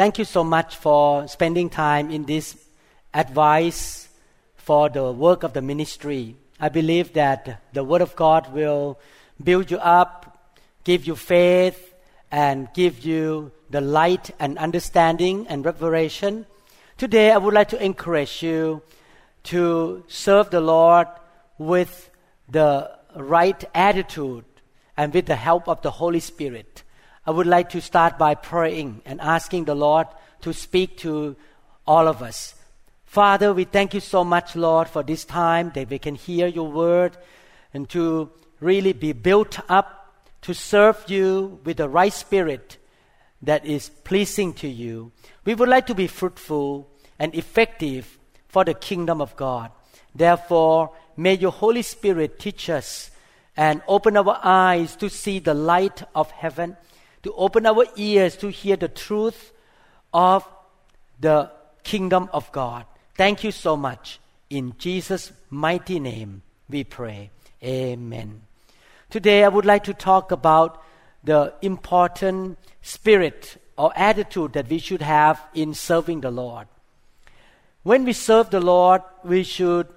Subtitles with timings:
[0.00, 2.56] Thank you so much for spending time in this
[3.12, 4.08] advice
[4.56, 6.36] for the work of the ministry.
[6.58, 8.98] I believe that the Word of God will
[9.44, 11.92] build you up, give you faith,
[12.30, 16.46] and give you the light and understanding and revelation.
[16.96, 18.80] Today, I would like to encourage you
[19.52, 21.08] to serve the Lord
[21.58, 22.08] with
[22.48, 24.46] the right attitude
[24.96, 26.84] and with the help of the Holy Spirit.
[27.30, 30.08] I would like to start by praying and asking the Lord
[30.40, 31.36] to speak to
[31.86, 32.56] all of us.
[33.04, 36.68] Father, we thank you so much, Lord, for this time that we can hear your
[36.68, 37.16] word
[37.72, 42.78] and to really be built up to serve you with the right spirit
[43.42, 45.12] that is pleasing to you.
[45.44, 49.70] We would like to be fruitful and effective for the kingdom of God.
[50.16, 53.12] Therefore, may your Holy Spirit teach us
[53.56, 56.76] and open our eyes to see the light of heaven,
[57.22, 59.52] to open our ears to hear the truth
[60.12, 60.48] of
[61.20, 61.50] the
[61.82, 62.86] kingdom of God.
[63.14, 64.20] Thank you so much.
[64.48, 67.30] In Jesus' mighty name, we pray.
[67.62, 68.42] Amen.
[69.10, 70.82] Today, I would like to talk about
[71.22, 76.68] the important spirit or attitude that we should have in serving the Lord.
[77.82, 79.88] When we serve the Lord, we should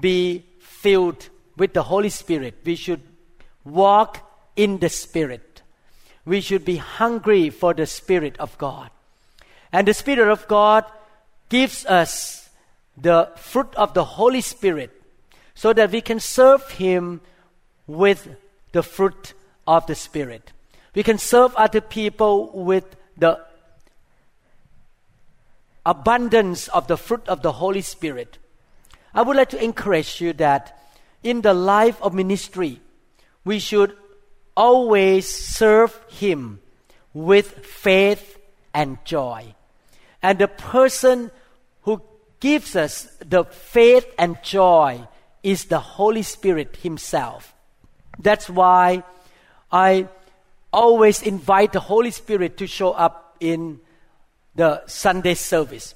[0.00, 2.58] be filled with the Holy Spirit.
[2.64, 3.02] We should
[3.64, 5.49] walk in the Spirit.
[6.24, 8.90] We should be hungry for the Spirit of God.
[9.72, 10.84] And the Spirit of God
[11.48, 12.50] gives us
[12.96, 14.90] the fruit of the Holy Spirit
[15.54, 17.20] so that we can serve Him
[17.86, 18.28] with
[18.72, 19.34] the fruit
[19.66, 20.52] of the Spirit.
[20.94, 23.40] We can serve other people with the
[25.86, 28.38] abundance of the fruit of the Holy Spirit.
[29.14, 30.76] I would like to encourage you that
[31.22, 32.80] in the life of ministry,
[33.44, 33.96] we should
[34.60, 36.60] always serve Him
[37.14, 38.38] with faith
[38.74, 39.54] and joy.
[40.22, 41.30] And the person
[41.82, 42.02] who
[42.40, 45.08] gives us the faith and joy
[45.42, 47.54] is the Holy Spirit Himself.
[48.18, 49.02] That's why
[49.72, 50.08] I
[50.70, 53.80] always invite the Holy Spirit to show up in
[54.54, 55.94] the Sunday service.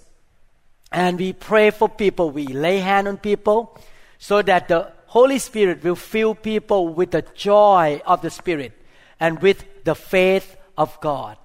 [0.91, 3.79] And we pray for people, we lay hand on people
[4.17, 8.73] so that the Holy Spirit will fill people with the joy of the Spirit
[9.21, 11.39] and with the faith of God.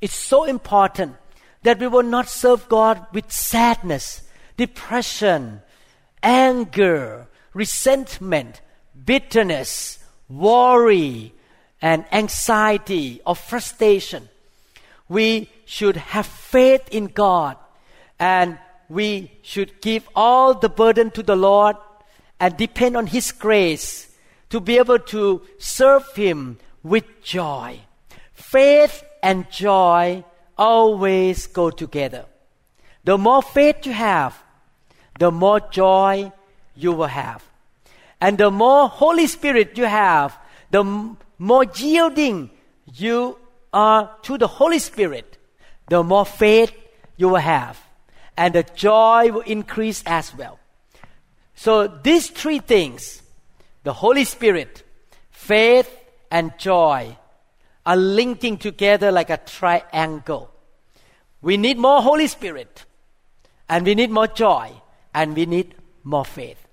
[0.00, 1.16] It's so important
[1.62, 4.22] that we will not serve God with sadness,
[4.56, 5.60] depression,
[6.22, 8.62] anger, resentment,
[9.04, 9.98] bitterness,
[10.30, 11.34] worry,
[11.82, 14.30] and anxiety or frustration.
[15.10, 17.58] We should have faith in God
[18.18, 18.58] and
[18.88, 21.76] we should give all the burden to the Lord
[22.40, 24.10] and depend on His grace
[24.48, 27.80] to be able to serve Him with joy.
[28.32, 30.24] Faith and joy
[30.56, 32.24] always go together.
[33.04, 34.42] The more faith you have,
[35.18, 36.32] the more joy
[36.74, 37.44] you will have.
[38.20, 40.36] And the more Holy Spirit you have,
[40.70, 40.84] the
[41.38, 42.50] more yielding
[42.94, 43.38] you
[43.72, 45.38] are to the Holy Spirit,
[45.88, 46.72] the more faith
[47.16, 47.78] you will have.
[48.36, 50.58] And the joy will increase as well.
[51.60, 53.20] So these three things,
[53.82, 54.82] the Holy Spirit,
[55.30, 55.94] faith,
[56.30, 57.18] and joy,
[57.84, 60.50] are linking together like a triangle.
[61.42, 62.86] We need more Holy Spirit,
[63.68, 64.72] and we need more joy,
[65.12, 66.66] and we need more faith.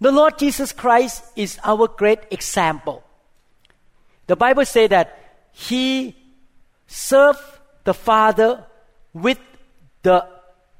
[0.00, 3.02] The Lord Jesus Christ is our great example.
[4.28, 5.18] The Bible says that
[5.50, 6.14] He
[6.86, 7.42] served
[7.82, 8.66] the Father
[9.12, 9.40] with
[10.04, 10.28] the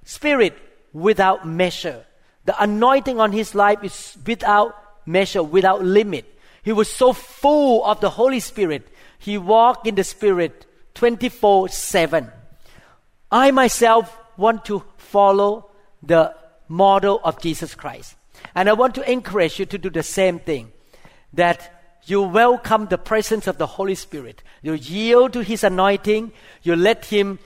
[0.04, 0.56] Spirit
[0.92, 2.05] without measure.
[2.46, 6.24] The anointing on His life is without measure, without limit.
[6.62, 8.88] He was so full of the Holy Spirit.
[9.18, 12.30] He walked in the Spirit 24 7.
[13.30, 15.70] I myself want to follow
[16.02, 16.34] the
[16.68, 18.16] model of Jesus Christ.
[18.54, 20.72] And I want to encourage you to do the same thing
[21.32, 21.72] that
[22.04, 24.42] you welcome the presence of the Holy Spirit.
[24.62, 26.32] You yield to His anointing.
[26.62, 27.38] You let Him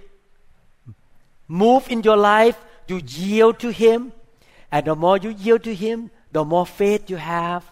[1.48, 2.58] move in your life.
[2.86, 4.12] You yield to Him.
[4.72, 7.64] And the more you yield to Him, the more faith you have.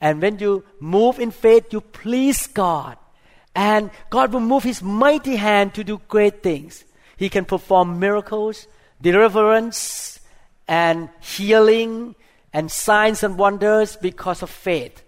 [0.00, 2.98] And when you move in faith, you please God.
[3.54, 6.84] And God will move His mighty hand to do great things.
[7.16, 8.66] He can perform miracles,
[9.00, 10.18] deliverance
[10.66, 12.14] and healing
[12.52, 15.02] and signs and wonders because of faith.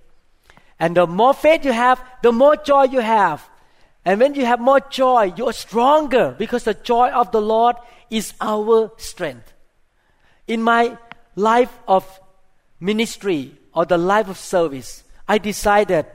[0.79, 3.49] And the more faith you have, the more joy you have.
[4.05, 7.77] And when you have more joy, you are stronger because the joy of the Lord
[8.11, 9.53] is our strength.
[10.47, 10.97] In my
[11.37, 12.05] life of
[12.81, 16.07] ministry or the life of service, I decided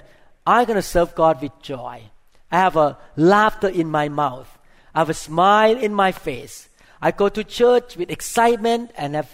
[0.46, 2.04] I'm going to serve God with joy.
[2.52, 4.58] I have a laughter in my mouth.
[4.94, 6.68] I have a smile in my face.
[7.02, 9.30] I go to church with excitement and have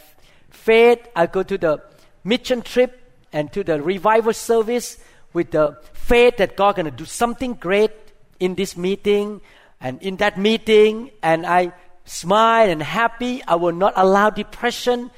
[0.49, 0.99] faith.
[1.15, 1.81] I go to the
[2.23, 3.01] mission trip
[3.33, 4.97] and to the revival service
[5.33, 7.91] with the faith that God going to do something great
[8.39, 9.41] in this meeting
[9.81, 11.73] and in that meeting and I
[12.05, 13.43] smile and happy.
[13.43, 15.11] I will not allow depression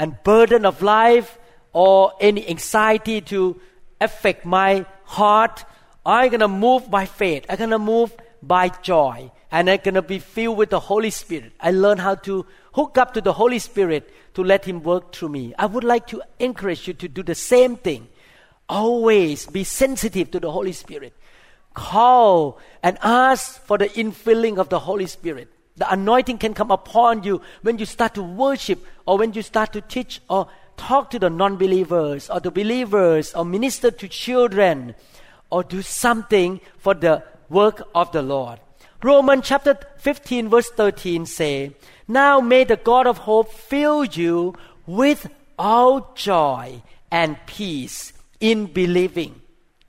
[0.00, 1.38] and burden of life
[1.74, 3.60] or any anxiety to
[4.00, 5.62] affect my heart.
[6.06, 7.44] I'm going to move by faith.
[7.50, 9.30] I'm going to move by joy.
[9.52, 11.52] And I'm going to be filled with the Holy Spirit.
[11.60, 15.28] I learn how to hook up to the Holy Spirit to let Him work through
[15.28, 15.52] me.
[15.58, 18.08] I would like to encourage you to do the same thing.
[18.70, 21.12] Always be sensitive to the Holy Spirit.
[21.74, 25.52] Call and ask for the infilling of the Holy Spirit.
[25.80, 29.72] The anointing can come upon you when you start to worship or when you start
[29.72, 30.46] to teach or
[30.76, 34.94] talk to the non believers or the believers or minister to children
[35.48, 38.60] or do something for the work of the Lord.
[39.02, 41.74] Romans chapter 15 verse 13 say,
[42.06, 44.54] Now may the God of hope fill you
[44.86, 49.39] with all joy and peace in believing.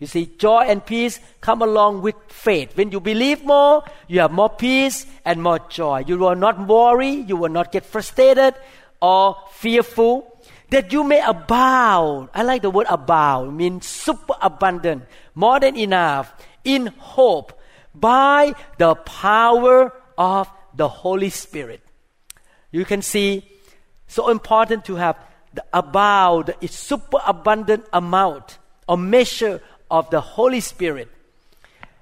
[0.01, 2.75] You see, joy and peace come along with faith.
[2.75, 6.03] When you believe more, you have more peace and more joy.
[6.07, 8.55] You will not worry, you will not get frustrated
[8.99, 10.41] or fearful.
[10.71, 12.29] That you may abound.
[12.33, 15.03] I like the word abound, It means super abundant,
[15.35, 16.33] more than enough,
[16.63, 17.53] in hope,
[17.93, 21.81] by the power of the Holy Spirit.
[22.71, 23.45] You can see,
[24.07, 25.17] so important to have
[25.53, 28.57] the abound, the super abundant amount
[28.87, 31.09] or measure of the Holy Spirit.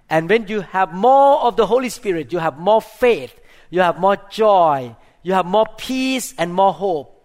[0.09, 3.37] And when you have more of the Holy Spirit, you have more faith,
[3.69, 7.15] you have more joy, you have more peace and more hope.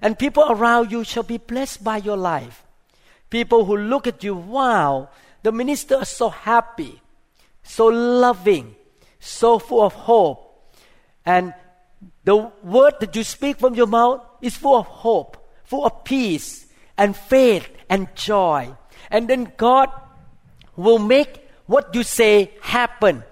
[0.00, 2.64] And people around you shall be blessed by your life.
[3.28, 5.08] People who look at you, wow,
[5.42, 7.00] the minister is so happy,
[7.62, 8.74] so loving,
[9.18, 10.72] so full of hope.
[11.26, 11.54] And
[12.24, 16.66] the word that you speak from your mouth is full of hope, full of peace
[16.96, 18.74] and faith and joy.
[19.10, 19.90] And then God
[20.76, 23.22] will make what you say happen.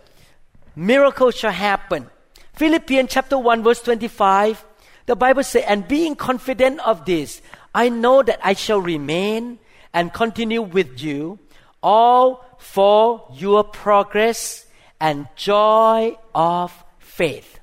[0.76, 2.08] Miracles shall happen.
[2.54, 4.64] Philippians chapter 1 verse 25,
[5.06, 7.40] the Bible says, and being confident of this,
[7.74, 9.58] I know that I shall remain
[9.92, 11.38] and continue with you
[11.82, 14.66] all for your progress
[15.00, 17.58] and joy of faith.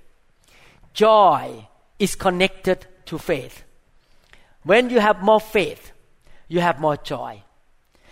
[0.94, 1.68] Joy
[2.00, 3.64] is connected to faith.
[4.64, 5.92] When you have more faith,
[6.48, 7.44] you have more joy.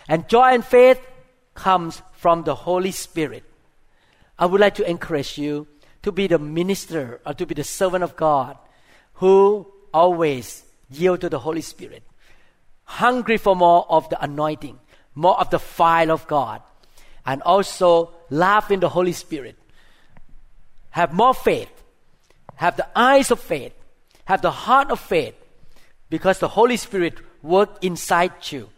[0.07, 0.99] And joy and faith
[1.53, 3.43] comes from the Holy Spirit.
[4.37, 5.67] I would like to encourage you
[6.01, 8.57] to be the minister or to be the servant of God
[9.15, 12.03] who always yield to the Holy Spirit,
[12.83, 14.79] hungry for more of the anointing,
[15.15, 16.61] more of the fire of God,
[17.25, 19.57] and also laugh in the Holy Spirit.
[20.89, 21.71] Have more faith,
[22.55, 23.73] have the eyes of faith,
[24.25, 25.35] have the heart of faith,
[26.09, 28.69] because the Holy Spirit work inside you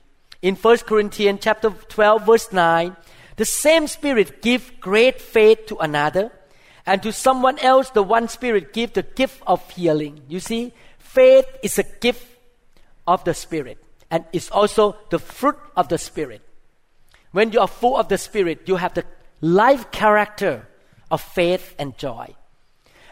[0.42, 2.96] in 1 Corinthians chapter 12 verse 9,
[3.38, 6.32] the same spirit give great faith to another,
[6.86, 10.22] and to someone else the one spirit give the gift of healing.
[10.27, 12.25] You see, faith is a gift
[13.08, 13.80] of the spirit
[14.12, 16.42] and it's also the fruit of the spirit.
[17.32, 19.04] When you are full of the spirit, you have the
[19.42, 20.68] life character
[21.12, 22.36] of faith and joy.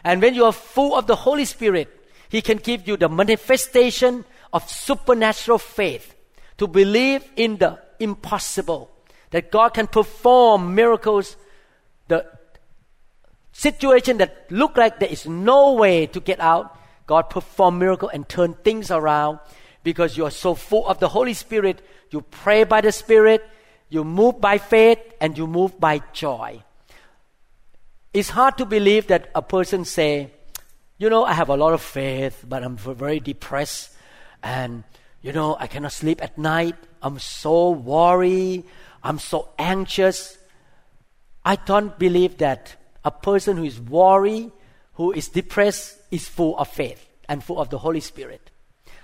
[0.02, 1.88] And when you are full of the Holy Spirit,
[2.28, 6.13] He can give you the manifestation of supernatural faith
[6.58, 8.90] to believe in the impossible,
[9.30, 11.36] that God can perform miracles,
[12.08, 12.26] the
[13.52, 18.28] situation that look like there is no way to get out, God perform miracle and
[18.28, 19.38] turn things around
[19.82, 21.82] because you are so full of the Holy Spirit.
[22.10, 23.46] You pray by the Spirit,
[23.88, 26.62] you move by faith, and you move by joy.
[28.12, 30.30] It's hard to believe that a person say,
[30.98, 33.90] you know, I have a lot of faith, but I'm very depressed,
[34.42, 34.84] and
[35.24, 36.76] you know, I cannot sleep at night.
[37.00, 38.64] I'm so worried.
[39.02, 40.36] I'm so anxious.
[41.42, 42.76] I don't believe that
[43.06, 44.52] a person who is worried,
[44.92, 48.50] who is depressed, is full of faith and full of the Holy Spirit.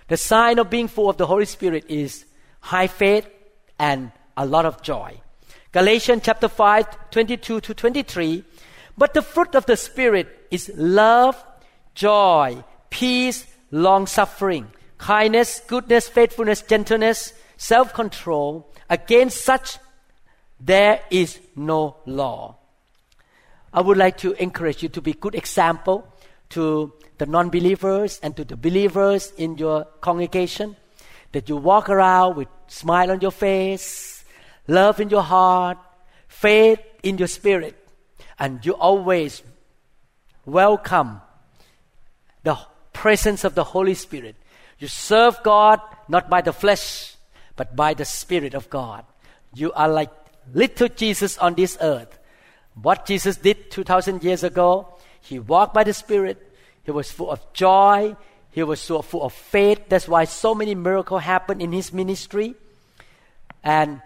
[0.08, 2.26] The sign of being full of the Holy Spirit is
[2.60, 3.26] high faith
[3.78, 5.22] and a lot of joy.
[5.72, 8.44] Galatians chapter 5, 22 to 23.
[8.98, 11.42] But the fruit of the Spirit is love,
[11.94, 18.70] joy, peace, long suffering, kindness, goodness, faithfulness, gentleness, self control.
[18.88, 19.78] Against such
[20.60, 22.56] there is no law.
[23.72, 26.06] I would like to encourage you to be good example
[26.50, 30.76] to the non-believers and to the believers in your congregation
[31.32, 34.24] that you walk around with smile on your face,
[34.66, 35.78] love in your heart,
[36.28, 37.76] faith in your spirit,
[38.38, 39.42] and you always
[40.44, 41.20] welcome
[42.42, 42.58] the
[42.92, 44.34] presence of the Holy Spirit.
[44.80, 47.14] You serve God not by the flesh,
[47.54, 49.04] but by the Spirit of God.
[49.54, 50.10] You are like
[50.52, 52.18] little Jesus on this earth.
[52.80, 56.56] What Jesus did 2,000 years ago, He walked by the Spirit.
[56.82, 58.16] He was full of joy.
[58.50, 59.82] He was so full of faith.
[59.88, 62.54] That's why so many miracles happened in His ministry.
[63.62, 64.00] And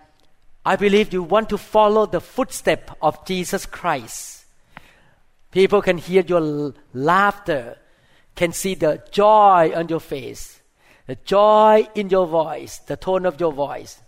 [0.66, 4.44] I believe you want to follow the footstep of Jesus Christ.
[5.52, 7.78] People can hear your laughter,
[8.34, 10.53] can see the joy on your face,
[11.06, 14.00] the joy in your voice, the tone of your voice.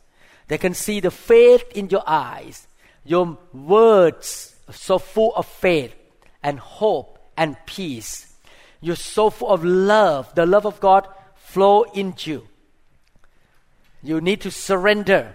[0.48, 2.66] They can see the faith in your eyes,
[3.04, 5.94] your words so full of faith
[6.42, 8.34] and hope and peace.
[8.80, 10.34] You're so full of love.
[10.34, 12.48] The love of God flow into you.
[14.02, 15.34] You need to surrender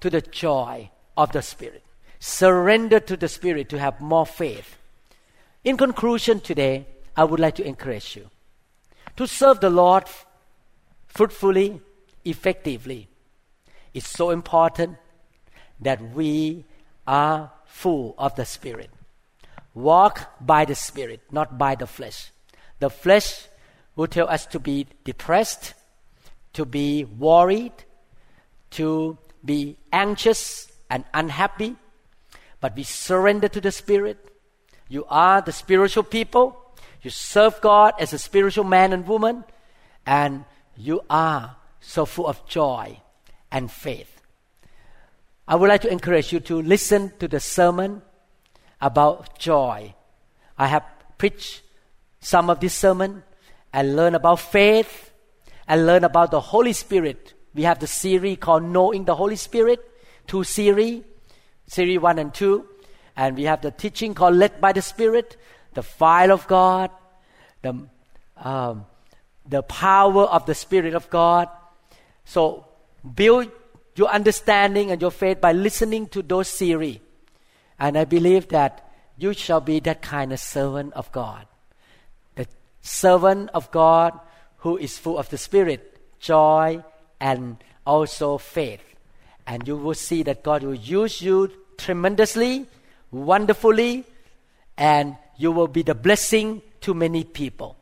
[0.00, 1.82] to the joy of the Spirit.
[2.18, 4.76] Surrender to the Spirit to have more faith.
[5.64, 8.30] In conclusion, today, I would like to encourage you
[9.16, 10.04] to serve the Lord
[11.10, 11.82] fruitfully,
[12.24, 13.08] effectively.
[13.92, 14.96] It's so important
[15.80, 16.64] that we
[17.06, 18.90] are full of the Spirit.
[19.74, 22.30] Walk by the Spirit, not by the flesh.
[22.78, 23.46] The flesh
[23.96, 25.74] will tell us to be depressed,
[26.54, 27.72] to be worried,
[28.72, 31.76] to be anxious and unhappy.
[32.60, 34.18] But we surrender to the Spirit.
[34.88, 36.56] You are the spiritual people.
[37.02, 39.44] You serve God as a spiritual man and woman.
[40.06, 40.44] And
[40.80, 43.00] you are so full of joy
[43.50, 44.20] and faith.
[45.46, 48.02] I would like to encourage you to listen to the sermon
[48.80, 49.94] about joy.
[50.56, 50.84] I have
[51.18, 51.62] preached
[52.20, 53.22] some of this sermon
[53.72, 55.10] and learn about faith
[55.66, 57.34] and learn about the Holy Spirit.
[57.54, 59.80] We have the series called Knowing the Holy Spirit,
[60.26, 61.02] two series,
[61.66, 62.66] series one and two,
[63.16, 65.36] and we have the teaching called Led by the Spirit,
[65.74, 66.90] the file of God,
[67.62, 67.86] the
[68.36, 68.86] um,
[69.50, 71.48] the power of the Spirit of God.
[72.24, 72.66] So
[73.14, 73.50] build
[73.96, 77.00] your understanding and your faith by listening to those series.
[77.78, 78.88] And I believe that
[79.18, 81.46] you shall be that kind of servant of God.
[82.36, 82.46] The
[82.80, 84.18] servant of God
[84.58, 86.84] who is full of the Spirit, joy,
[87.20, 88.82] and also faith.
[89.46, 92.66] And you will see that God will use you tremendously,
[93.10, 94.04] wonderfully,
[94.76, 97.79] and you will be the blessing to many people.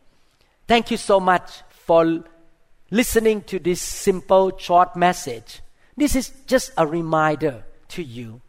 [0.68, 2.24] Thank you so much for
[2.90, 5.62] listening to this simple, short message.
[5.96, 7.64] This is just a reminder
[7.96, 8.42] to you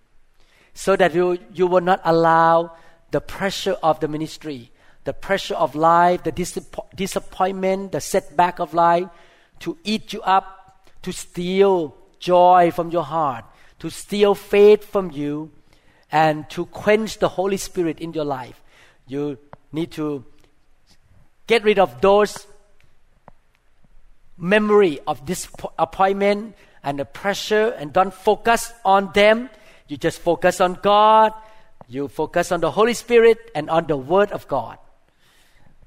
[0.74, 2.76] so that you, you will not allow
[3.12, 4.70] the pressure of the ministry,
[5.06, 6.34] the pressure of life, the
[6.94, 9.08] disappointment, the setback of life
[9.60, 13.46] to eat you up, to steal joy from your heart,
[13.80, 15.52] to steal faith from you,
[16.12, 18.62] and to quench the Holy Spirit in your life.
[19.08, 19.38] You
[19.72, 20.26] need to
[21.50, 22.46] get rid of those
[24.38, 29.50] memory of disappointment and the pressure and don't focus on them.
[29.88, 31.34] You just focus on God.
[31.88, 34.78] You focus on the Holy Spirit and on the Word of God.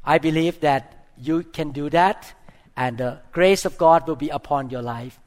[0.05, 2.35] I believe that you can do that
[2.77, 5.21] and the grace of God will be upon your life.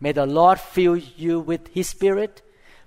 [0.00, 2.40] May the Lord fill you with His Spirit.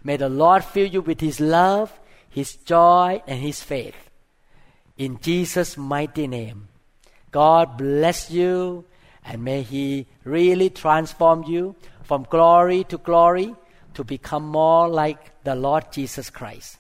[0.04, 1.94] May the Lord fill you with His love,
[2.30, 4.10] His joy, and His faith.
[4.98, 6.70] In Jesus' mighty name.
[7.36, 8.86] God bless you
[9.26, 13.54] and may He really transform you from glory to glory
[13.96, 16.78] to become more like the Lord Jesus Christ.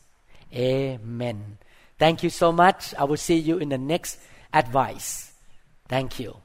[0.53, 1.57] Amen.
[1.99, 2.95] Thank you so much.
[2.95, 4.17] I will see you in the next
[4.53, 5.33] advice.
[5.89, 6.44] Thank you.